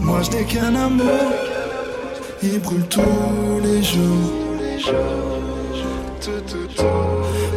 Moi 0.00 0.20
je 0.22 0.30
n'ai 0.30 0.44
qu'un 0.44 0.74
amour, 0.74 1.06
il 2.42 2.60
brûle 2.60 2.86
tous 2.88 3.00
les 3.62 3.82
jours. 3.82 4.32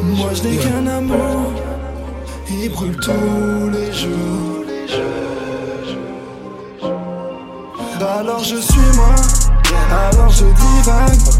Moi 0.04 0.30
je 0.34 0.44
n'ai 0.44 0.58
qu'un 0.58 0.88
amour, 0.88 1.52
il 2.50 2.70
brûle 2.70 2.96
tous 2.98 3.70
les 3.74 3.92
jours. 3.92 4.66
Alors 8.18 8.44
je 8.44 8.56
suis 8.56 8.96
moi, 8.96 9.16
alors 9.92 10.30
je 10.30 10.46
divague. 10.46 11.35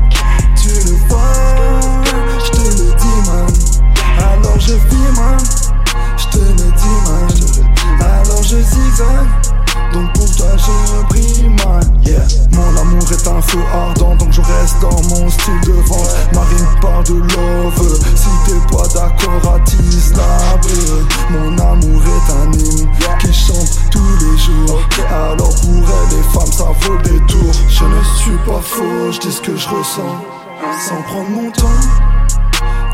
Donc 8.96 10.14
pour 10.14 10.36
toi 10.38 10.48
je 10.56 11.08
brille 11.10 11.50
man 11.50 11.84
Yeah. 12.06 12.22
Mon 12.52 12.82
amour 12.82 13.12
est 13.12 13.28
un 13.28 13.42
feu 13.42 13.60
ardent 13.74 14.16
Donc 14.16 14.32
je 14.32 14.40
reste 14.40 14.80
dans 14.80 15.02
mon 15.10 15.30
style 15.30 15.60
de 15.66 15.74
vente 15.74 16.08
Marine 16.34 16.68
parle 16.82 17.04
de 17.04 17.16
love. 17.16 18.00
Si 18.16 18.30
t'es 18.46 18.74
pas 18.74 18.88
d'accord 18.94 19.56
attise 19.56 20.14
la 20.16 20.58
Mon 21.32 21.58
amour 21.58 22.02
est 22.04 22.32
un 22.32 22.52
hymne 22.54 22.90
Qui 23.20 23.34
chante 23.34 23.80
tous 23.92 24.00
les 24.22 24.38
jours. 24.38 24.80
Alors 25.12 25.50
pour 25.50 25.72
elle 25.72 26.18
les 26.18 26.24
femmes 26.32 26.52
ça 26.54 26.72
vaut 26.82 26.98
des 27.04 27.20
tours. 27.26 27.52
Je 27.68 27.84
ne 27.84 28.04
suis 28.16 28.38
pas 28.46 28.62
faux 28.62 29.12
Je 29.12 29.20
dis 29.20 29.32
ce 29.32 29.42
que 29.42 29.58
je 29.58 29.68
ressens. 29.68 30.24
Sans 30.88 31.02
prendre 31.02 31.30
mon 31.32 31.52
temps 31.52 31.68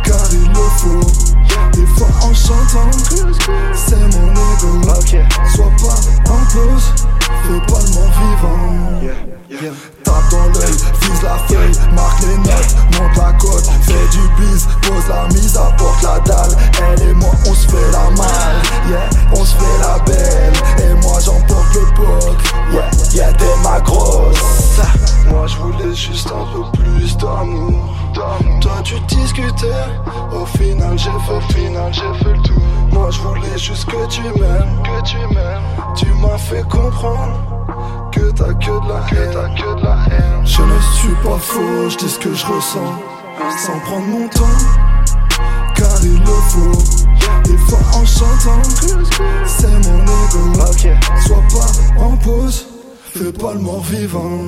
Car 0.03 0.25
il 0.31 0.47
le 0.47 0.70
faut. 0.78 1.31
Des 1.73 1.86
fois 1.86 2.08
en 2.23 2.34
chantant, 2.34 2.61
Tape 9.62 10.30
dans 10.31 10.59
l'œil, 10.59 10.73
vise 11.02 11.22
la 11.22 11.38
feuille, 11.48 11.94
marque 11.94 12.22
les 12.22 12.38
notes, 12.38 12.76
monte 13.00 13.16
la 13.16 13.31
côte, 13.34 13.70
fais 13.84 14.08
du 14.09 14.28
bis, 14.40 14.68
pose 14.81 15.08
la 15.08 15.28
mise, 15.28 15.56
apporte 15.56 16.02
la 16.02 16.20
dalle. 16.22 16.58
Elle 16.81 17.09
et 17.09 17.14
moi, 17.14 17.30
on 17.48 17.53
se 17.53 17.68
fait 17.68 17.92
la 17.92 18.09
malle, 18.09 18.62
yeah, 18.90 19.09
on 19.34 19.45
se 19.45 19.56
fait 19.56 19.80
la 19.80 20.00
belle. 20.03 20.53
Et 20.80 20.94
moi, 21.06 21.20
j'emporte 21.23 21.76
le 21.76 21.94
poc, 21.94 22.38
yeah, 22.73 22.90
yeah, 23.14 23.34
t'es 23.34 23.45
ma 23.64 23.80
grosse. 23.81 24.81
Moi, 25.30 25.45
je 25.45 25.58
voulais 25.58 25.94
juste 25.94 26.31
un 26.31 26.46
peu 26.53 26.80
plus 26.80 27.16
d'amour. 27.18 27.96
Toi, 28.16 28.72
tu 28.84 29.00
discutais, 29.02 29.68
au 30.34 30.46
final, 30.58 30.98
j'ai 30.98 31.12
fait 31.12 31.53
final, 31.53 31.94
j'ai 31.94 32.23
fait 32.23 32.34
le 32.34 32.42
tout. 32.42 32.62
Moi, 32.92 33.12
je 33.12 33.20
voulais 33.20 33.58
juste 33.58 33.86
que 33.86 34.08
tu 34.08 34.23
m'aimes, 34.23 34.81
que 34.84 35.08
tu 35.08 35.18
m'aimes. 35.18 35.62
Tu 35.96 36.08
m'as 36.16 36.38
fait 36.38 36.68
comprendre 36.68 37.62
t'as 38.42 38.53
que 38.53 38.72
de 38.72 38.88
la 38.89 39.00
haine, 39.11 39.30
t'as 39.31 39.50
que 39.50 39.80
de 39.80 39.84
la 39.84 39.97
haine. 40.09 40.45
Je 40.45 40.61
ne 40.61 40.80
suis 40.80 41.16
pas 41.23 41.38
faux, 41.38 41.89
je 41.89 41.97
dis 41.97 42.09
ce 42.09 42.20
que 42.20 42.34
je 42.34 42.45
ressens, 42.45 42.94
sans 43.66 43.80
prendre 43.80 44.08
mon 44.08 44.28
temps, 44.30 44.58
car 45.75 46.03
il 46.03 46.20
le 46.20 46.25
faut. 46.25 46.78
Des 47.44 47.58
fois 47.58 47.80
en 47.95 48.06
chantant, 48.06 48.62
c'est 49.45 49.67
mon 49.67 50.03
ego. 50.03 50.53
Sois 51.25 51.44
pas 51.53 52.03
en 52.03 52.17
pause, 52.17 52.67
fais 53.14 53.31
pas 53.31 53.53
le 53.53 53.59
mort 53.59 53.84
vivant. 53.84 54.39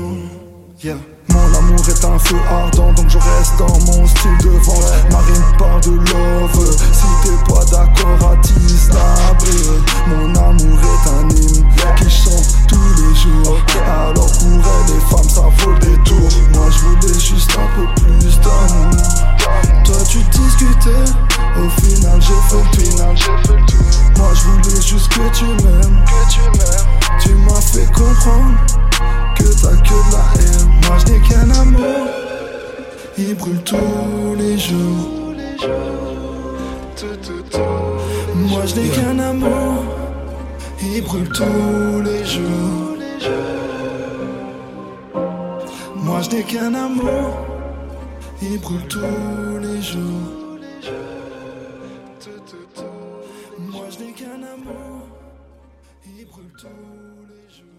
Yeah. 0.84 0.98
Mon 1.30 1.58
amour 1.58 1.90
est 1.90 2.06
un 2.06 2.20
feu 2.20 2.36
ardent 2.50 2.94
donc 2.94 3.10
je 3.10 3.18
reste 3.18 3.58
dans 3.58 3.66
mon 3.66 4.06
style 4.06 4.38
de 4.44 4.50
vente 4.50 5.12
Marine 5.12 5.58
tu 25.44 25.64
m'aimes 25.64 26.04
Que 26.06 26.34
tu 26.34 26.42
m'aimes 26.58 27.20
Tu 27.20 27.30
m'as 27.36 27.62
fait 27.62 27.92
comprendre 27.92 28.58
que 29.36 29.44
t'as 29.62 29.78
que 29.88 29.98
de 30.00 30.12
la 30.14 30.26
haine. 30.40 30.70
Moi 30.88 30.98
je 31.00 31.12
n'ai 31.12 31.20
qu'un 31.22 31.50
amour, 31.62 32.08
il 33.18 33.36
brûle 33.36 33.64
tous 33.64 34.36
les 34.38 34.58
jours. 34.58 35.34
Moi 38.36 38.62
je 38.66 38.76
n'ai 38.76 38.90
qu'un 38.90 39.20
amour, 39.20 39.84
il 40.82 41.02
brûle 41.04 41.30
tous 41.30 42.02
les 42.04 42.26
jours. 42.26 42.98
Moi 45.96 46.22
je 46.22 46.36
n'ai 46.36 46.44
qu'un 46.44 46.74
amour, 46.74 47.38
il 48.42 48.60
brûle 48.60 48.88
tous 48.88 49.60
les 49.62 49.82
jours. 49.82 50.44
Moi 53.60 53.86
je 53.90 54.24
qu'un 54.24 54.44
amour, 54.54 55.08
il 56.06 56.26
brûle 56.26 56.52
tous 56.58 56.68
les 56.68 57.50
jours. 57.54 57.73